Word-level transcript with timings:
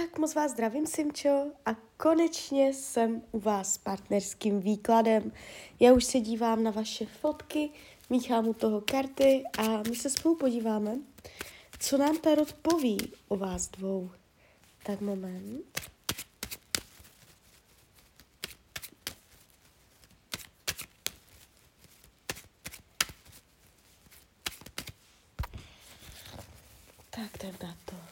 Tak 0.00 0.18
moc 0.18 0.34
vás 0.34 0.50
zdravím, 0.50 0.86
Simčo, 0.86 1.52
a 1.66 1.74
konečně 1.96 2.72
jsem 2.72 3.22
u 3.32 3.38
vás 3.38 3.74
s 3.74 3.78
partnerským 3.78 4.60
výkladem. 4.60 5.32
Já 5.80 5.92
už 5.92 6.04
se 6.04 6.20
dívám 6.20 6.62
na 6.62 6.70
vaše 6.70 7.06
fotky, 7.06 7.70
míchám 8.10 8.48
u 8.48 8.54
toho 8.54 8.80
karty 8.80 9.44
a 9.58 9.82
my 9.88 9.96
se 9.96 10.10
spolu 10.10 10.36
podíváme, 10.36 10.98
co 11.78 11.98
nám 11.98 12.18
Tarot 12.18 12.52
poví 12.52 13.12
o 13.28 13.36
vás 13.36 13.68
dvou. 13.68 14.10
Tak 14.82 15.00
moment. 15.00 15.80
Tak 27.10 27.42
jdem 27.42 27.54
na 27.62 27.76
to. 27.84 28.03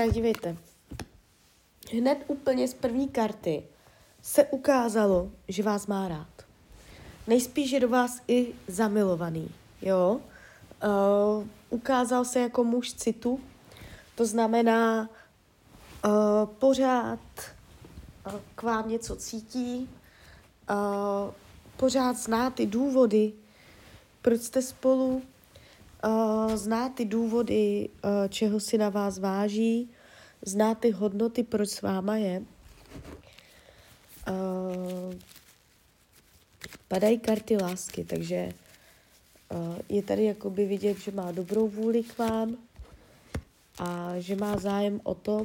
Tak 0.00 0.12
dívejte. 0.12 0.56
Hned 1.92 2.18
úplně 2.26 2.68
z 2.68 2.74
první 2.74 3.08
karty 3.08 3.62
se 4.22 4.44
ukázalo, 4.44 5.30
že 5.48 5.62
vás 5.62 5.86
má 5.86 6.08
rád. 6.08 6.44
Nejspíš 7.26 7.70
je 7.70 7.80
do 7.80 7.88
vás 7.88 8.22
i 8.28 8.54
zamilovaný, 8.68 9.50
jo. 9.82 10.20
Uh, 10.84 11.46
ukázal 11.70 12.24
se 12.24 12.40
jako 12.40 12.64
muž 12.64 12.92
citu, 12.94 13.40
to 14.14 14.26
znamená, 14.26 15.10
uh, 16.04 16.46
pořád 16.46 17.20
uh, 18.26 18.32
k 18.54 18.62
vám 18.62 18.88
něco 18.88 19.16
cítí, 19.16 19.88
uh, 20.70 21.34
pořád 21.76 22.16
zná 22.16 22.50
ty 22.50 22.66
důvody, 22.66 23.32
proč 24.22 24.40
jste 24.40 24.62
spolu, 24.62 25.22
uh, 26.04 26.56
zná 26.56 26.88
ty 26.88 27.04
důvody, 27.04 27.88
uh, 27.88 28.10
čeho 28.28 28.60
si 28.60 28.78
na 28.78 28.88
vás 28.88 29.18
váží, 29.18 29.90
zná 30.46 30.74
ty 30.74 30.90
hodnoty, 30.90 31.42
proč 31.42 31.68
s 31.68 31.82
váma 31.82 32.16
je. 32.16 32.42
Uh, 34.28 35.14
padají 36.88 37.18
karty 37.18 37.56
lásky, 37.56 38.04
takže 38.04 38.52
uh, 39.48 39.78
je 39.88 40.02
tady 40.02 40.24
jakoby 40.24 40.64
vidět, 40.64 40.98
že 40.98 41.10
má 41.10 41.32
dobrou 41.32 41.68
vůli 41.68 42.02
k 42.02 42.18
vám 42.18 42.56
a 43.78 44.14
že 44.18 44.36
má 44.36 44.58
zájem 44.58 45.00
o 45.04 45.14
to, 45.14 45.44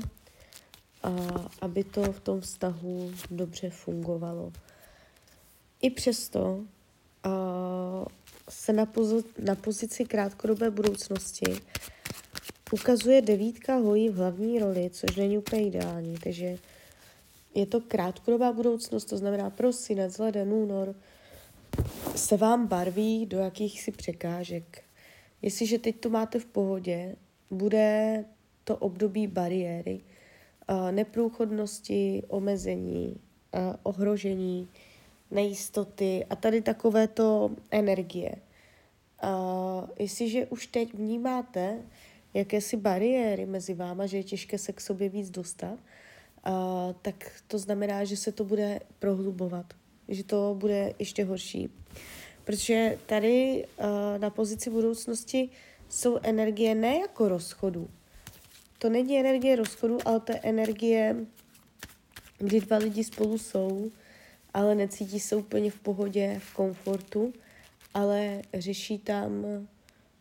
aby 1.61 1.83
to 1.83 2.11
v 2.11 2.19
tom 2.19 2.41
vztahu 2.41 3.11
dobře 3.31 3.69
fungovalo. 3.69 4.51
I 5.81 5.89
přesto 5.89 6.59
uh, 7.25 8.05
se 8.49 8.73
na, 8.73 8.85
pozo- 8.85 9.23
na 9.39 9.55
pozici 9.55 10.05
krátkodobé 10.05 10.71
budoucnosti 10.71 11.45
ukazuje 12.71 13.21
devítka 13.21 13.75
hojí 13.75 14.09
v 14.09 14.15
hlavní 14.15 14.59
roli, 14.59 14.89
což 14.89 15.15
není 15.15 15.37
úplně 15.37 15.67
ideální, 15.67 16.17
takže 16.23 16.57
je 17.55 17.65
to 17.65 17.81
krátkodobá 17.81 18.51
budoucnost, 18.51 19.05
to 19.05 19.17
znamená 19.17 19.49
prosinec, 19.49 20.17
leden, 20.17 20.53
únor, 20.53 20.95
se 22.15 22.37
vám 22.37 22.67
barví 22.67 23.25
do 23.25 23.37
jakýchsi 23.37 23.91
překážek. 23.91 24.83
Jestliže 25.41 25.79
teď 25.79 25.99
to 25.99 26.09
máte 26.09 26.39
v 26.39 26.45
pohodě, 26.45 27.15
bude 27.51 28.25
to 28.63 28.77
období 28.77 29.27
bariéry, 29.27 30.01
neprůchodnosti, 30.91 32.23
omezení, 32.27 33.19
ohrožení, 33.83 34.67
nejistoty 35.31 36.25
a 36.29 36.35
tady 36.35 36.61
takovéto 36.61 37.51
energie. 37.71 38.35
Jestliže 39.99 40.45
už 40.45 40.67
teď 40.67 40.93
vnímáte 40.93 41.77
jakési 42.33 42.77
bariéry 42.77 43.45
mezi 43.45 43.73
váma, 43.73 44.05
že 44.05 44.17
je 44.17 44.23
těžké 44.23 44.57
se 44.57 44.73
k 44.73 44.81
sobě 44.81 45.09
víc 45.09 45.29
dostat, 45.29 45.79
tak 47.01 47.31
to 47.47 47.59
znamená, 47.59 48.03
že 48.03 48.17
se 48.17 48.31
to 48.31 48.43
bude 48.43 48.79
prohlubovat 48.99 49.65
že 50.07 50.23
to 50.23 50.55
bude 50.59 50.93
ještě 50.99 51.25
horší. 51.25 51.69
Protože 52.43 52.97
tady 53.05 53.65
na 54.17 54.29
pozici 54.29 54.69
budoucnosti 54.69 55.49
jsou 55.89 56.19
energie 56.23 56.75
ne 56.75 56.99
jako 56.99 57.29
rozchodu. 57.29 57.89
To 58.79 58.89
není 58.89 59.19
energie 59.19 59.55
rozchodu, 59.55 59.97
ale 60.05 60.19
to 60.19 60.31
je 60.31 60.39
energie, 60.43 61.15
kdy 62.37 62.61
dva 62.61 62.77
lidi 62.77 63.03
spolu 63.03 63.37
jsou, 63.37 63.91
ale 64.53 64.75
necítí 64.75 65.19
se 65.19 65.35
úplně 65.35 65.71
v 65.71 65.79
pohodě, 65.79 66.41
v 66.43 66.53
komfortu, 66.53 67.33
ale 67.95 68.41
řeší 68.53 68.99
tam 68.99 69.45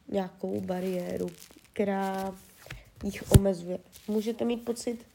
nějakou 0.08 0.60
bariéru, 0.60 1.26
která 1.72 2.36
jich 3.04 3.32
omezuje. 3.32 3.78
Můžete 4.08 4.44
mít 4.44 4.64
pocit, 4.64 5.06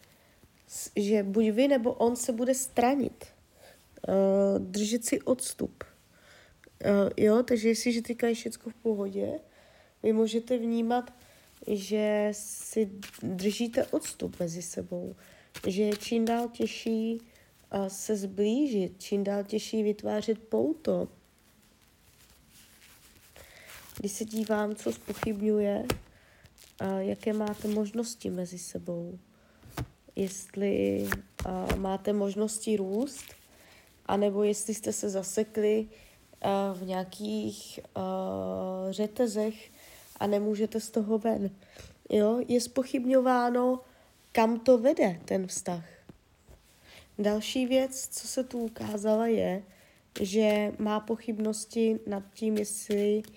že 0.95 1.23
buď 1.23 1.45
vy 1.45 1.67
nebo 1.67 1.93
on 1.93 2.15
se 2.15 2.31
bude 2.31 2.53
stranit 2.53 3.25
uh, 4.07 4.65
držet 4.65 5.05
si 5.05 5.21
odstup. 5.21 5.83
Uh, 6.85 7.09
jo, 7.17 7.43
takže 7.43 7.67
jestliže 7.67 8.01
teďka 8.01 8.27
je 8.27 8.35
všechno 8.35 8.71
v 8.71 8.75
pohodě, 8.75 9.39
vy 10.03 10.13
můžete 10.13 10.57
vnímat, 10.57 11.13
že 11.67 12.29
si 12.31 12.89
držíte 13.23 13.85
odstup 13.85 14.39
mezi 14.39 14.61
sebou, 14.61 15.15
že 15.67 15.83
je 15.83 15.97
čím 15.97 16.25
dál 16.25 16.49
těžší 16.49 17.17
uh, 17.73 17.87
se 17.87 18.15
zblížit, 18.15 19.01
čím 19.01 19.23
dál 19.23 19.43
těžší 19.43 19.83
vytvářet 19.83 20.39
pouto. 20.39 21.07
Když 23.99 24.11
se 24.11 24.25
dívám, 24.25 24.75
co 24.75 24.93
spochybňuje, 24.93 25.85
uh, 26.81 26.97
jaké 26.97 27.33
máte 27.33 27.67
možnosti 27.67 28.29
mezi 28.29 28.59
sebou, 28.59 29.19
jestli 30.15 31.07
uh, 31.45 31.75
máte 31.75 32.13
možnosti 32.13 32.77
růst, 32.77 33.23
anebo 34.05 34.43
jestli 34.43 34.73
jste 34.73 34.93
se 34.93 35.09
zasekli 35.09 35.87
uh, 36.45 36.79
v 36.79 36.85
nějakých 36.85 37.79
uh, 37.97 38.03
řetezech 38.91 39.71
a 40.19 40.27
nemůžete 40.27 40.79
z 40.79 40.89
toho 40.89 41.17
ven. 41.17 41.49
Jo, 42.09 42.41
je 42.47 42.61
spochybňováno, 42.61 43.79
kam 44.31 44.59
to 44.59 44.77
vede 44.77 45.19
ten 45.25 45.47
vztah. 45.47 45.85
Další 47.17 47.65
věc, 47.65 48.07
co 48.07 48.27
se 48.27 48.43
tu 48.43 48.59
ukázala, 48.59 49.27
je, 49.27 49.63
že 50.21 50.71
má 50.77 50.99
pochybnosti 50.99 51.99
nad 52.07 52.23
tím, 52.33 52.57
jestli 52.57 53.21
uh, 53.27 53.33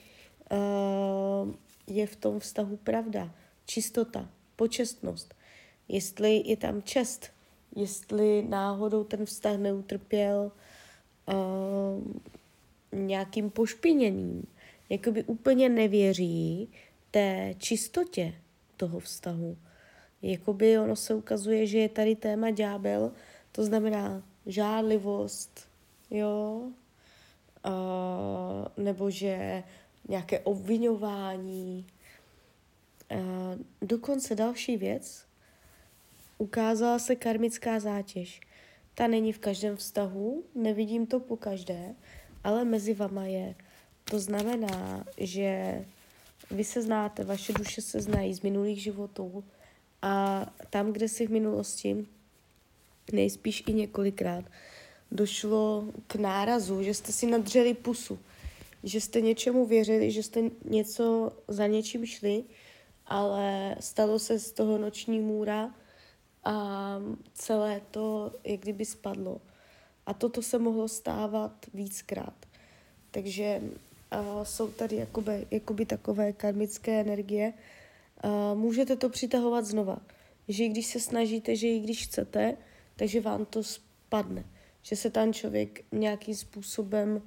je 1.86 2.06
v 2.06 2.16
tom 2.16 2.40
vztahu 2.40 2.76
pravda, 2.76 3.34
čistota, 3.66 4.28
počestnost, 4.56 5.34
jestli 5.88 6.42
je 6.46 6.56
tam 6.56 6.82
čest, 6.82 7.30
jestli 7.76 8.42
náhodou 8.48 9.04
ten 9.04 9.26
vztah 9.26 9.56
neutrpěl 9.56 10.52
uh, 11.26 12.04
nějakým 12.92 13.50
pošpiněním. 13.50 14.46
Jakoby 14.88 15.24
úplně 15.24 15.68
nevěří 15.68 16.68
té 17.10 17.54
čistotě 17.58 18.34
toho 18.76 19.00
vztahu. 19.00 19.56
Jakoby 20.22 20.78
ono 20.78 20.96
se 20.96 21.14
ukazuje, 21.14 21.66
že 21.66 21.78
je 21.78 21.88
tady 21.88 22.16
téma 22.16 22.50
ďábel, 22.50 23.12
to 23.52 23.64
znamená 23.64 24.22
žádlivost, 24.46 25.68
jo, 26.10 26.62
uh, 27.66 28.84
nebo 28.84 29.10
že 29.10 29.62
nějaké 30.08 30.40
obvinování. 30.40 31.86
Uh, 33.12 33.18
dokonce 33.82 34.34
další 34.34 34.76
věc, 34.76 35.24
ukázala 36.38 36.98
se 36.98 37.16
karmická 37.16 37.80
zátěž. 37.80 38.40
Ta 38.94 39.06
není 39.06 39.32
v 39.32 39.38
každém 39.38 39.76
vztahu, 39.76 40.44
nevidím 40.54 41.06
to 41.06 41.20
po 41.20 41.36
každé, 41.36 41.94
ale 42.44 42.64
mezi 42.64 42.94
vama 42.94 43.24
je. 43.24 43.54
To 44.04 44.18
znamená, 44.18 45.04
že 45.18 45.84
vy 46.50 46.64
se 46.64 46.82
znáte, 46.82 47.24
vaše 47.24 47.52
duše 47.52 47.82
se 47.82 48.00
znají 48.00 48.34
z 48.34 48.40
minulých 48.40 48.82
životů 48.82 49.44
a 50.02 50.46
tam, 50.70 50.92
kde 50.92 51.08
si 51.08 51.26
v 51.26 51.30
minulosti, 51.30 52.06
nejspíš 53.12 53.64
i 53.66 53.72
několikrát, 53.72 54.44
došlo 55.10 55.84
k 56.06 56.14
nárazu, 56.14 56.82
že 56.82 56.94
jste 56.94 57.12
si 57.12 57.26
nadřeli 57.26 57.74
pusu, 57.74 58.18
že 58.82 59.00
jste 59.00 59.20
něčemu 59.20 59.66
věřili, 59.66 60.10
že 60.10 60.22
jste 60.22 60.42
něco 60.64 61.32
za 61.48 61.66
něčím 61.66 62.06
šli, 62.06 62.44
ale 63.06 63.76
stalo 63.80 64.18
se 64.18 64.38
z 64.38 64.52
toho 64.52 64.78
noční 64.78 65.20
můra 65.20 65.74
a 66.44 66.96
celé 67.34 67.80
to 67.90 68.32
jak 68.44 68.60
kdyby 68.60 68.84
spadlo. 68.84 69.40
A 70.06 70.14
toto 70.14 70.42
se 70.42 70.58
mohlo 70.58 70.88
stávat 70.88 71.66
víckrát. 71.74 72.46
Takže 73.10 73.62
jsou 74.42 74.68
tady 74.68 74.96
jakoby, 74.96 75.46
jakoby 75.50 75.86
takové 75.86 76.32
karmické 76.32 77.00
energie, 77.00 77.52
můžete 78.54 78.96
to 78.96 79.08
přitahovat 79.08 79.64
znova. 79.64 79.98
Že 80.48 80.64
i 80.64 80.68
když 80.68 80.86
se 80.86 81.00
snažíte, 81.00 81.56
že 81.56 81.68
i 81.68 81.80
když 81.80 82.06
chcete, 82.06 82.56
takže 82.96 83.20
vám 83.20 83.44
to 83.44 83.62
spadne. 83.62 84.44
Že 84.82 84.96
se 84.96 85.10
ten 85.10 85.32
člověk 85.32 85.84
nějakým 85.92 86.34
způsobem 86.34 87.22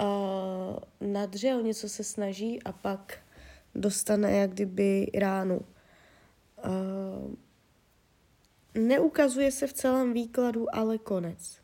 uh, 0.00 0.78
nadře, 1.00 1.54
o 1.54 1.60
něco 1.60 1.88
se 1.88 2.04
snaží 2.04 2.62
a 2.62 2.72
pak 2.72 3.18
dostane 3.74 4.32
jak 4.32 4.50
kdyby 4.50 5.10
ránu. 5.14 5.60
Uh, 6.66 7.34
neukazuje 8.74 9.52
se 9.52 9.66
v 9.66 9.72
celém 9.72 10.12
výkladu, 10.12 10.66
ale 10.72 10.98
konec. 10.98 11.58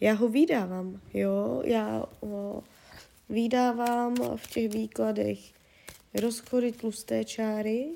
Já 0.00 0.12
ho 0.12 0.28
vydávám, 0.28 1.00
jo, 1.14 1.62
já 1.64 2.04
uh, 2.20 2.60
vydávám 3.28 4.14
v 4.36 4.46
těch 4.46 4.68
výkladech 4.68 5.38
rozchory 6.14 6.72
tlusté 6.72 7.24
čáry, 7.24 7.90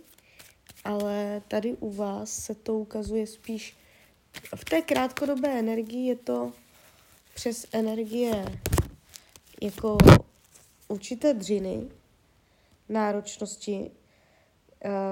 ale 0.84 1.42
tady 1.48 1.76
u 1.80 1.92
vás 1.92 2.30
se 2.30 2.54
to 2.54 2.74
ukazuje 2.74 3.26
spíš 3.26 3.76
v 4.56 4.64
té 4.64 4.82
krátkodobé 4.82 5.58
energii 5.58 6.06
je 6.06 6.16
to 6.16 6.52
přes 7.34 7.66
energie 7.72 8.44
jako 9.62 9.98
určité 10.88 11.34
dřiny, 11.34 11.88
náročnosti. 12.88 13.90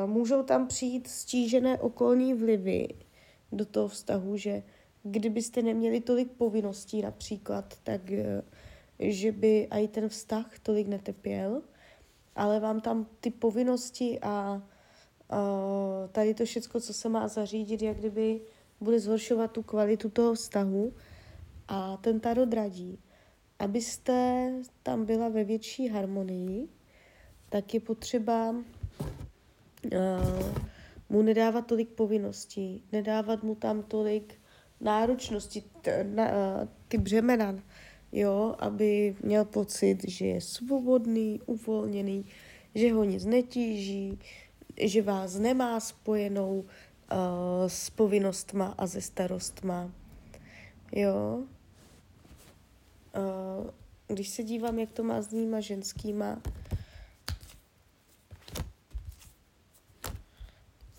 Můžou 0.07 0.43
tam 0.43 0.67
přijít 0.67 1.09
stížené 1.09 1.79
okolní 1.79 2.35
vlivy 2.35 2.89
do 3.53 3.65
toho 3.65 3.89
vztahu, 3.89 4.37
že 4.37 4.63
kdybyste 5.03 5.63
neměli 5.63 6.01
tolik 6.01 6.31
povinností 6.31 7.03
například, 7.03 7.75
tak 7.83 8.11
e, 8.11 8.43
že 8.99 9.33
by 9.33 9.69
i 9.71 9.89
ten 9.89 10.09
vztah 10.09 10.59
tolik 10.63 10.89
netepěl, 10.89 11.63
ale 12.37 12.61
vám 12.61 12.81
tam 12.81 13.07
ty 13.21 13.31
povinnosti 13.31 14.19
a, 14.21 14.29
a 14.29 14.63
tady 16.13 16.35
to 16.35 16.45
všechno, 16.45 16.81
co 16.81 16.95
se 16.95 17.09
má 17.09 17.29
zařídit, 17.29 17.83
jak 17.83 17.97
kdyby 17.97 18.41
bude 18.81 19.01
zhoršovat 19.01 19.53
tu 19.53 19.63
kvalitu 19.63 20.09
toho 20.09 20.35
vztahu 20.35 20.93
a 21.69 21.97
ten 21.97 22.21
tarot 22.21 22.53
radí. 22.53 22.99
Abyste 23.65 24.51
tam 24.83 25.05
byla 25.05 25.29
ve 25.29 25.45
větší 25.45 25.89
harmonii, 25.89 26.69
tak 27.49 27.75
je 27.75 27.81
potřeba 27.81 28.51
uh, 28.51 28.63
mu 31.09 31.23
nedávat 31.23 31.67
tolik 31.67 31.89
povinností, 31.89 32.83
nedávat 32.93 33.43
mu 33.43 33.55
tam 33.55 33.83
tolik 33.83 34.35
náročnosti, 34.81 35.63
t, 35.83 36.05
na, 36.05 36.25
uh, 36.25 36.69
ty 36.89 36.99
břemena, 36.99 37.59
jo, 38.13 38.55
aby 38.59 39.17
měl 39.23 39.45
pocit, 39.45 40.09
že 40.09 40.27
je 40.27 40.41
svobodný, 40.41 41.41
uvolněný, 41.47 42.27
že 42.75 42.93
ho 42.93 43.05
nic 43.05 43.25
netíží, 43.25 44.19
že 44.81 45.03
vás 45.03 45.39
nemá 45.39 45.81
spojenou 45.81 46.59
uh, 46.59 46.67
s 47.67 47.91
povinnostma 47.91 48.75
a 48.79 48.87
ze 48.87 49.01
starostma. 49.01 49.93
Jo. 50.93 51.45
Uh, 53.17 53.71
když 54.09 54.29
se 54.29 54.43
dívám, 54.43 54.79
jak 54.79 54.91
to 54.91 55.03
má 55.03 55.23
s 55.23 55.31
nýma 55.31 55.61
ženskýma, 55.61 56.43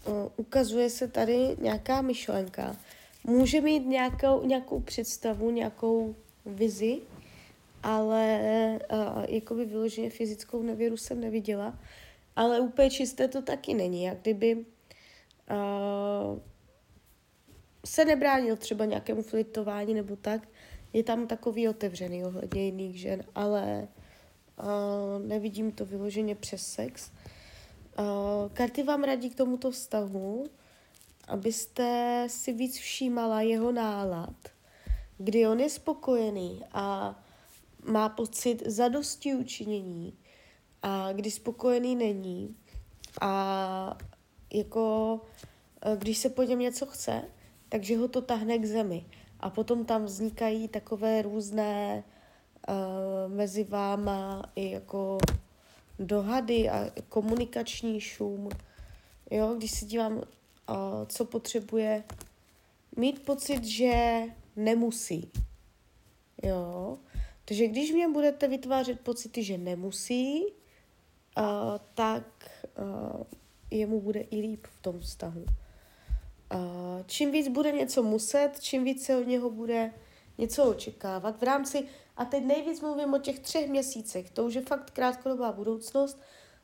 uh, 0.08 0.14
ukazuje 0.38 0.90
se 0.90 1.08
tady 1.08 1.56
nějaká 1.60 2.02
myšlenka. 2.02 2.76
Může 3.24 3.62
mít 3.62 3.86
nějakou, 3.86 4.46
nějakou 4.46 4.80
představu, 4.80 5.52
nějakou 5.52 6.16
vizi, 6.46 7.02
ale 7.84 8.40
uh, 8.92 9.26
jakoby 9.28 9.66
vyloženě 9.66 10.10
fyzickou 10.10 10.64
nevěru 10.64 10.98
jsem 10.98 11.22
neviděla. 11.22 11.80
Ale 12.36 12.60
úplně 12.60 12.90
čisté 12.90 13.28
to 13.28 13.42
taky 13.42 13.74
není, 13.74 14.04
jak 14.04 14.22
kdyby 14.22 14.56
uh, 14.56 14.64
se 17.86 18.06
nebránil 18.06 18.56
třeba 18.56 18.86
nějakému 18.86 19.22
flitování 19.22 19.94
nebo 19.94 20.16
tak, 20.16 20.48
je 20.95 21.03
tam 21.03 21.27
takový 21.27 21.68
otevřený 21.68 22.25
ohledně 22.25 22.65
jiných 22.65 23.00
žen, 23.00 23.24
ale 23.36 23.88
uh, 24.59 25.25
nevidím 25.27 25.71
to 25.71 25.86
vyloženě 25.86 26.36
přes 26.36 26.68
sex. 26.68 27.12
Uh, 28.00 28.06
karty 28.53 28.83
vám 28.83 29.03
radí 29.03 29.30
k 29.30 29.36
tomuto 29.36 29.71
vztahu, 29.71 30.45
abyste 31.27 32.24
si 32.30 32.53
víc 32.53 32.77
všímala 32.77 33.42
jeho 33.42 33.71
nálad, 33.71 34.36
kdy 35.18 35.47
on 35.47 35.59
je 35.59 35.69
spokojený 35.69 36.62
a 36.71 37.15
má 37.92 38.09
pocit 38.09 38.63
zadosti 38.65 39.36
učinění 39.36 40.13
a 40.81 41.12
kdy 41.13 41.31
spokojený 41.31 41.95
není 41.95 42.56
a 43.21 43.97
jako 44.53 45.21
když 45.97 46.18
se 46.18 46.30
po 46.30 46.44
něm 46.44 46.59
něco 46.59 46.86
chce, 46.86 47.21
takže 47.69 47.97
ho 47.97 48.07
to 48.07 48.21
tahne 48.21 48.57
k 48.57 48.65
zemi. 48.65 49.06
A 49.40 49.50
potom 49.50 49.86
tam 49.86 50.06
vznikají 50.06 50.68
takové 50.68 51.22
různé 51.22 52.04
uh, 52.68 53.34
mezi 53.34 53.64
váma 53.64 54.52
i 54.56 54.72
jako 54.72 55.18
dohady 56.00 56.70
a 56.70 56.92
komunikační 57.10 58.02
šum. 58.02 58.50
Jo, 59.32 59.54
když 59.58 59.72
si 59.72 59.86
dívám, 59.86 60.18
uh, 60.18 60.24
co 61.08 61.26
potřebuje, 61.26 62.04
mít 62.98 63.26
pocit, 63.26 63.64
že 63.64 64.22
nemusí. 64.56 65.32
Jo, 66.44 66.98
takže 67.46 67.68
když 67.68 67.92
mě 67.92 68.08
budete 68.08 68.48
vytvářet 68.48 69.00
pocity, 69.00 69.44
že 69.44 69.58
nemusí, 69.58 70.44
uh, 70.44 71.44
tak 71.94 72.24
uh, 72.78 73.24
jemu 73.72 74.02
bude 74.02 74.20
i 74.20 74.40
líp 74.40 74.68
v 74.68 74.81
tom 74.81 75.00
vztahu. 75.00 75.46
Uh, 76.53 76.59
čím 77.06 77.31
víc 77.31 77.47
bude 77.47 77.71
něco 77.71 78.03
muset, 78.03 78.51
čím 78.59 78.83
víc 78.83 79.06
se 79.06 79.18
od 79.18 79.27
něho 79.27 79.50
bude 79.50 79.94
něco 80.38 80.63
očekávat 80.63 81.39
v 81.39 81.44
rámci, 81.44 81.88
a 82.18 82.25
teď 82.25 82.44
nejvíc 82.44 82.81
mluvím 82.81 83.13
o 83.13 83.19
těch 83.19 83.39
třech 83.39 83.69
měsících, 83.69 84.31
to 84.31 84.45
už 84.45 84.53
je 84.53 84.62
fakt 84.62 84.92
krátkodobá 84.92 85.51
budoucnost, 85.51 86.21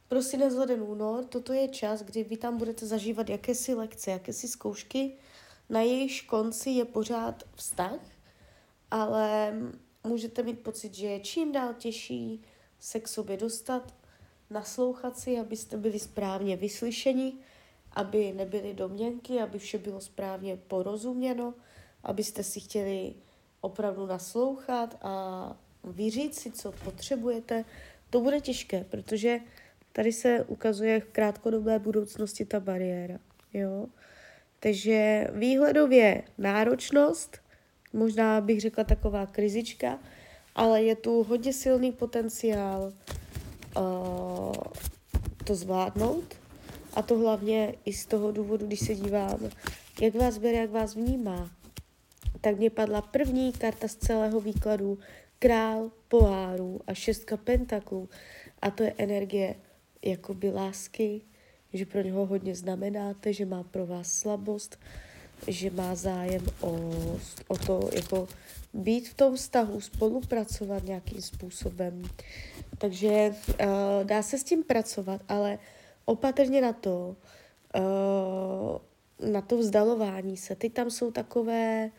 prosinec, 0.08 0.54
leden, 0.54 0.82
únor, 0.82 1.26
toto 1.26 1.54
je 1.54 1.68
čas, 1.68 2.02
kdy 2.02 2.24
vy 2.24 2.38
tam 2.38 2.58
budete 2.58 2.86
zažívat 2.86 3.30
jakési 3.30 3.74
lekce, 3.74 4.12
jakési 4.12 4.48
zkoušky, 4.48 5.12
na 5.70 5.82
jejíž 5.82 6.22
konci 6.22 6.70
je 6.70 6.86
pořád 6.86 7.44
vztah, 7.56 8.00
ale 8.92 9.54
můžete 10.04 10.44
mít 10.44 10.60
pocit, 10.60 10.94
že 10.94 11.08
je 11.08 11.20
čím 11.20 11.52
dál 11.52 11.74
těžší 11.74 12.42
se 12.80 13.00
k 13.00 13.08
sobě 13.08 13.38
dostat, 13.38 13.94
naslouchat 14.50 15.20
si, 15.20 15.40
abyste 15.40 15.78
byli 15.78 16.00
správně 16.00 16.56
vyslyšeni, 16.56 17.34
aby 17.94 18.34
nebyly 18.34 18.74
domněnky, 18.74 19.40
aby 19.40 19.60
vše 19.60 19.78
bylo 19.78 20.02
správně 20.02 20.58
porozuměno, 20.68 21.54
abyste 22.04 22.44
si 22.44 22.60
chtěli 22.60 23.14
opravdu 23.62 24.06
naslouchat 24.06 24.98
a 25.02 25.56
vyříct 25.84 26.40
si, 26.40 26.52
co 26.52 26.72
potřebujete, 26.72 27.66
to 28.10 28.22
bude 28.22 28.40
těžké, 28.42 28.84
protože 28.84 29.40
tady 29.94 30.12
se 30.12 30.44
ukazuje 30.48 31.00
v 31.00 31.06
krátkodobé 31.06 31.80
budoucnosti 31.80 32.46
ta 32.46 32.60
bariéra. 32.60 33.20
Jo? 33.54 33.88
Takže 34.60 35.28
výhledově 35.34 36.24
náročnost, 36.38 37.38
možná 37.94 38.42
bych 38.42 38.62
řekla 38.62 38.84
taková 38.84 39.26
krizička, 39.26 40.00
ale 40.56 40.84
je 40.84 40.96
tu 40.96 41.24
hodně 41.24 41.54
silný 41.54 41.92
potenciál 41.92 42.94
uh, 43.78 44.54
to 45.46 45.56
zvládnout 45.56 46.41
a 46.94 47.02
to 47.02 47.18
hlavně 47.18 47.76
i 47.86 47.94
z 47.94 48.06
toho 48.06 48.32
důvodu, 48.32 48.68
když 48.68 48.80
se 48.80 48.96
dívám, 48.96 49.40
jak 50.02 50.16
vás 50.16 50.38
bere, 50.38 50.58
jak 50.58 50.70
vás 50.70 50.96
vnímá. 50.96 51.52
Tak 52.42 52.58
mě 52.58 52.70
padla 52.70 53.02
první 53.02 53.52
karta 53.52 53.88
z 53.88 53.96
celého 53.96 54.40
výkladu, 54.40 55.00
král 55.40 55.92
pohárů 56.08 56.82
a 56.88 56.94
šestka 56.94 57.38
pentaklů. 57.38 58.10
A 58.62 58.72
to 58.72 58.84
je 58.84 58.94
energie 58.98 59.56
jakoby 60.02 60.52
lásky, 60.52 61.22
že 61.74 61.86
pro 61.86 62.02
něho 62.02 62.26
hodně 62.26 62.56
znamenáte, 62.56 63.34
že 63.34 63.46
má 63.46 63.64
pro 63.64 63.86
vás 63.86 64.14
slabost, 64.14 64.80
že 65.48 65.70
má 65.70 65.96
zájem 65.96 66.46
o, 66.62 66.94
o 67.48 67.58
to, 67.58 67.90
jako 67.96 68.28
být 68.74 69.10
v 69.10 69.14
tom 69.14 69.36
vztahu, 69.36 69.82
spolupracovat 69.82 70.84
nějakým 70.84 71.22
způsobem. 71.22 72.04
Takže 72.78 73.30
uh, 73.30 73.56
dá 74.04 74.24
se 74.24 74.38
s 74.38 74.44
tím 74.44 74.64
pracovat, 74.64 75.22
ale 75.30 75.60
opatrně 76.06 76.62
na 76.62 76.74
to, 76.74 77.16
uh, 77.76 79.32
na 79.32 79.42
to 79.42 79.58
vzdalování 79.58 80.38
se. 80.38 80.56
Ty 80.56 80.70
tam 80.70 80.90
jsou 80.90 81.12
takové 81.12 81.92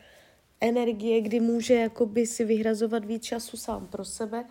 energie, 0.61 1.21
kdy 1.21 1.39
může 1.39 1.73
jakoby 1.73 2.27
si 2.27 2.45
vyhrazovat 2.45 3.05
víc 3.05 3.23
času 3.23 3.57
sám 3.57 3.87
pro 3.87 4.05
sebe, 4.05 4.45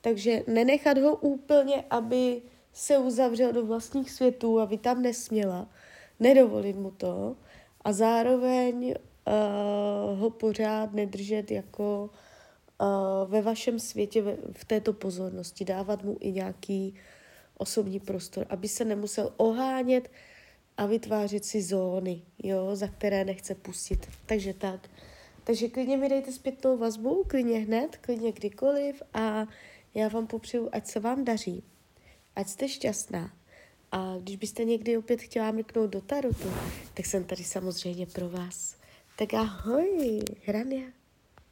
takže 0.00 0.42
nenechat 0.46 0.98
ho 0.98 1.16
úplně, 1.16 1.84
aby 1.90 2.42
se 2.72 2.98
uzavřel 2.98 3.52
do 3.52 3.66
vlastních 3.66 4.10
světů 4.10 4.60
a 4.60 4.64
vy 4.64 4.78
tam 4.78 5.02
nesměla, 5.02 5.68
nedovolit 6.20 6.76
mu 6.76 6.90
to. 6.90 7.36
A 7.84 7.92
zároveň 7.92 8.86
uh, 8.86 10.18
ho 10.18 10.30
pořád 10.30 10.92
nedržet 10.92 11.50
jako 11.50 12.10
uh, 12.80 13.30
ve 13.30 13.42
vašem 13.42 13.78
světě, 13.78 14.22
v 14.52 14.64
této 14.64 14.92
pozornosti, 14.92 15.64
dávat 15.64 16.04
mu 16.04 16.16
i 16.20 16.32
nějaký 16.32 16.94
osobní 17.58 18.00
prostor, 18.00 18.46
aby 18.50 18.68
se 18.68 18.84
nemusel 18.84 19.32
ohánět 19.36 20.10
a 20.76 20.86
vytvářet 20.86 21.44
si 21.44 21.62
zóny, 21.62 22.22
jo, 22.42 22.76
za 22.76 22.88
které 22.88 23.24
nechce 23.24 23.54
pustit. 23.54 24.08
Takže 24.26 24.54
tak. 24.54 24.88
Takže 25.44 25.68
klidně 25.68 25.96
mi 25.96 26.08
dejte 26.08 26.32
zpětnou 26.32 26.76
vazbu, 26.76 27.24
klidně 27.26 27.58
hned, 27.58 27.96
klidně 27.96 28.32
kdykoliv 28.32 29.02
a 29.14 29.46
já 29.94 30.08
vám 30.08 30.26
popřeju, 30.26 30.68
ať 30.72 30.86
se 30.86 31.00
vám 31.00 31.24
daří, 31.24 31.62
ať 32.36 32.48
jste 32.48 32.68
šťastná. 32.68 33.32
A 33.92 34.16
když 34.20 34.36
byste 34.36 34.64
někdy 34.64 34.98
opět 34.98 35.20
chtěla 35.20 35.52
mrknout 35.52 35.90
do 35.90 36.00
tarotu, 36.00 36.50
tak 36.94 37.06
jsem 37.06 37.24
tady 37.24 37.44
samozřejmě 37.44 38.06
pro 38.06 38.28
vás. 38.28 38.76
Tak 39.18 39.34
ahoj, 39.34 40.20
Hrania. 40.46 40.95